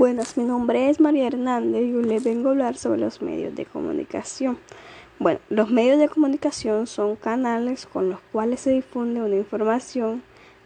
[0.00, 3.54] Buenas, mi nombre es María Hernández y hoy les vengo a hablar sobre los medios
[3.54, 4.58] de comunicación.
[5.18, 10.22] Bueno, los medios de comunicación son canales con los cuales se difunde una información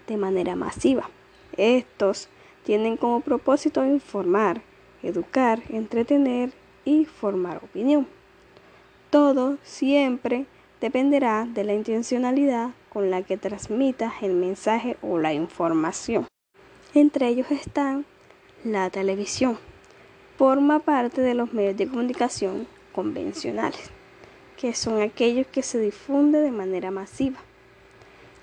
[0.07, 1.11] de manera masiva.
[1.57, 2.29] Estos
[2.63, 4.63] tienen como propósito informar,
[5.03, 6.53] educar, entretener
[6.85, 8.07] y formar opinión.
[9.11, 10.47] Todo siempre
[10.81, 16.27] dependerá de la intencionalidad con la que transmitas el mensaje o la información.
[16.95, 18.07] Entre ellos están
[18.63, 19.59] la televisión.
[20.39, 23.91] Forma parte de los medios de comunicación convencionales,
[24.57, 27.41] que son aquellos que se difunden de manera masiva.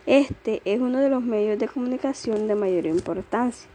[0.05, 3.69] Este es uno de los medios de comunicación de mayor importancia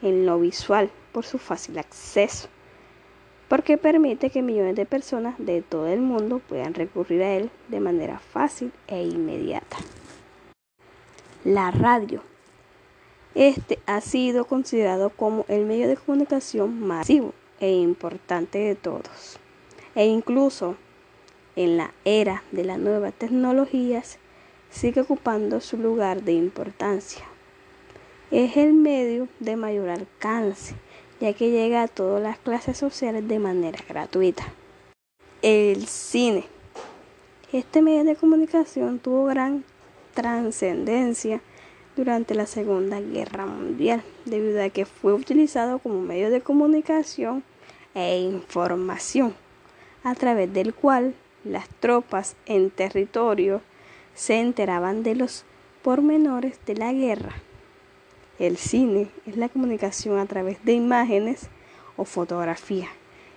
[0.00, 2.48] en lo visual por su fácil acceso,
[3.48, 7.80] porque permite que millones de personas de todo el mundo puedan recurrir a él de
[7.80, 9.76] manera fácil e inmediata.
[11.46, 12.22] La radio
[13.36, 19.38] este ha sido considerado como el medio de comunicación masivo e importante de todos.
[19.94, 20.74] E incluso
[21.54, 24.18] en la era de las nuevas tecnologías
[24.70, 27.24] sigue ocupando su lugar de importancia.
[28.32, 30.74] Es el medio de mayor alcance,
[31.20, 34.52] ya que llega a todas las clases sociales de manera gratuita.
[35.42, 36.44] El cine.
[37.52, 39.62] Este medio de comunicación tuvo gran
[40.16, 41.42] trascendencia
[41.94, 47.44] durante la Segunda Guerra Mundial, debido a que fue utilizado como medio de comunicación
[47.94, 49.34] e información,
[50.02, 51.14] a través del cual
[51.44, 53.60] las tropas en territorio
[54.14, 55.44] se enteraban de los
[55.82, 57.34] pormenores de la guerra.
[58.38, 61.48] El cine es la comunicación a través de imágenes
[61.96, 62.88] o fotografía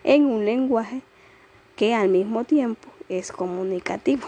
[0.03, 1.01] en un lenguaje
[1.75, 4.27] que al mismo tiempo es comunicativo.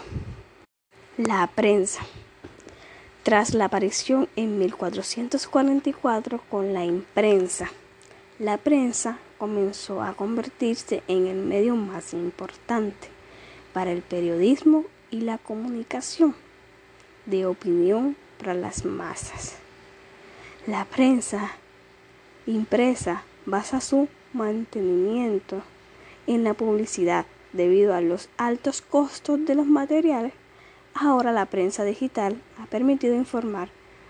[1.17, 2.01] La prensa
[3.23, 7.71] tras la aparición en 1444 con la imprensa,
[8.39, 13.09] la prensa comenzó a convertirse en el medio más importante
[13.73, 16.35] para el periodismo y la comunicación
[17.27, 19.53] de opinión para las masas.
[20.65, 21.51] La prensa
[22.47, 25.61] impresa basa su mantenimiento
[26.25, 30.33] en la publicidad debido a los altos costos de los materiales
[30.93, 33.69] Ahora la prensa digital ha permitido informar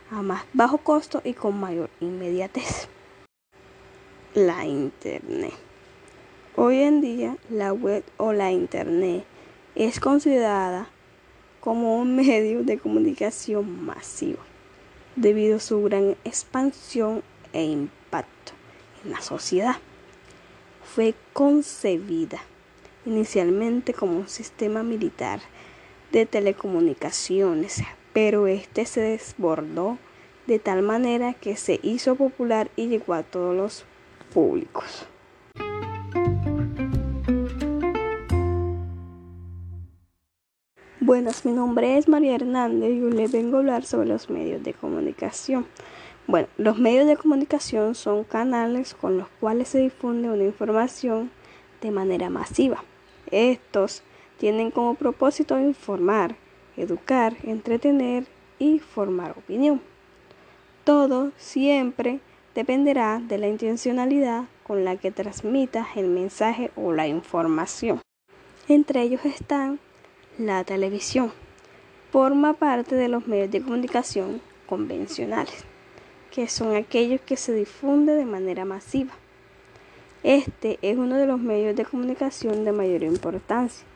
[0.10, 2.88] a más bajo costo y con mayor inmediatez.
[4.34, 5.54] La Internet.
[6.56, 9.26] Hoy en día la web o la Internet
[9.76, 10.90] es considerada
[11.60, 14.40] como un medio de comunicación masivo
[15.16, 17.22] debido a su gran expansión
[17.54, 18.54] e impacto
[19.04, 19.76] en la sociedad.
[20.84, 22.42] Fue concebida
[23.06, 25.42] inicialmente como un sistema militar
[26.12, 27.82] de telecomunicaciones,
[28.14, 29.98] pero este se desbordó
[30.48, 33.86] de tal manera que se hizo popular y llegó a todos los
[34.34, 35.08] públicos.
[41.00, 44.64] Buenas, mi nombre es María Hernández y hoy les vengo a hablar sobre los medios
[44.64, 45.66] de comunicación.
[46.28, 51.32] Bueno, los medios de comunicación son canales con los cuales se difunde una información
[51.82, 52.84] de manera masiva.
[53.32, 54.04] Estos
[54.42, 56.36] tienen como propósito informar,
[56.76, 58.26] educar, entretener
[58.58, 59.80] y formar opinión.
[60.84, 62.22] Todo siempre
[62.56, 68.02] dependerá de la intencionalidad con la que transmitas el mensaje o la información.
[68.68, 69.80] Entre ellos están
[70.40, 71.32] la televisión.
[72.12, 75.66] Forma parte de los medios de comunicación convencionales,
[76.32, 79.14] que son aquellos que se difunden de manera masiva.
[80.24, 83.91] Este es uno de los medios de comunicación de mayor importancia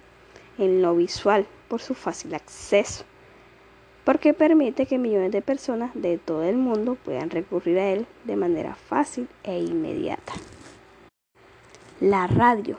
[0.58, 3.04] en lo visual por su fácil acceso,
[4.04, 8.36] porque permite que millones de personas de todo el mundo puedan recurrir a él de
[8.36, 10.34] manera fácil e inmediata.
[12.00, 12.78] La radio.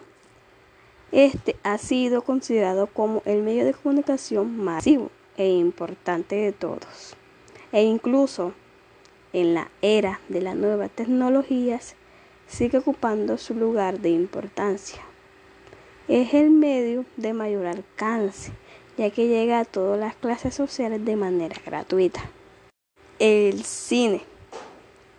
[1.13, 7.17] Este ha sido considerado como el medio de comunicación masivo e importante de todos.
[7.73, 8.53] E incluso
[9.33, 11.95] en la era de las nuevas tecnologías
[12.47, 15.06] sigue ocupando su lugar de importancia
[16.09, 18.53] es el medio de mayor alcance,
[18.97, 22.21] ya que llega a todas las clases sociales de manera gratuita.
[23.19, 24.23] El cine.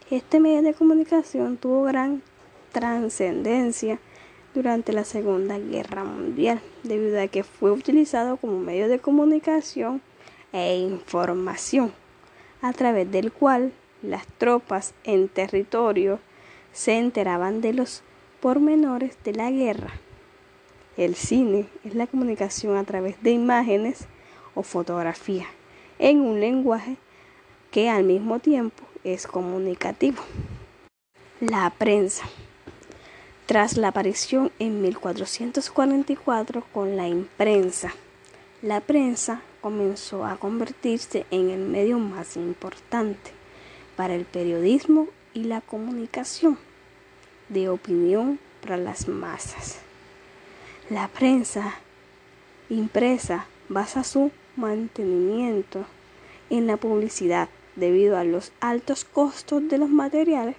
[0.09, 2.21] Este medio de comunicación tuvo gran
[2.71, 3.99] trascendencia
[4.53, 10.01] durante la Segunda Guerra Mundial, debido a que fue utilizado como medio de comunicación
[10.53, 11.91] e información,
[12.61, 16.19] a través del cual las tropas en territorio
[16.71, 18.03] se enteraban de los
[18.39, 19.91] pormenores de la guerra.
[20.97, 24.07] El cine es la comunicación a través de imágenes
[24.55, 25.45] o fotografía
[25.99, 26.97] en un lenguaje
[27.69, 30.23] que al mismo tiempo es comunicativo.
[31.39, 32.27] La prensa.
[33.45, 37.93] Tras la aparición en 1444 con la imprensa,
[38.63, 43.31] la prensa comenzó a convertirse en el medio más importante
[43.95, 46.57] para el periodismo y la comunicación
[47.49, 49.86] de opinión para las masas.
[50.89, 51.75] La prensa
[52.69, 55.85] impresa basa su mantenimiento
[56.49, 60.55] en la publicidad debido a los altos costos de los materiales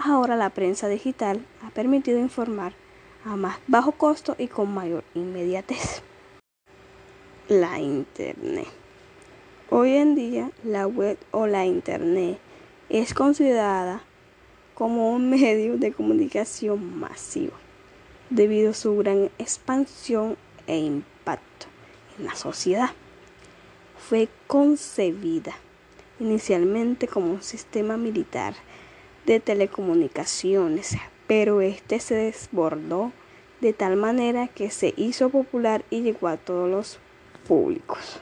[0.00, 2.72] Ahora la prensa digital ha permitido informar
[3.24, 6.02] a más bajo costo y con mayor inmediatez.
[7.48, 8.68] La Internet.
[9.70, 12.38] Hoy en día la web o la Internet
[12.88, 14.02] es considerada
[14.74, 17.54] como un medio de comunicación masivo
[18.30, 20.36] debido a su gran expansión
[20.66, 21.66] e impacto
[22.18, 22.90] en la sociedad.
[23.98, 25.54] Fue concebida
[26.20, 28.54] inicialmente como un sistema militar
[29.26, 30.96] de telecomunicaciones,
[31.26, 33.12] pero este se desbordó
[33.60, 36.98] de tal manera que se hizo popular y llegó a todos los
[37.46, 38.20] públicos.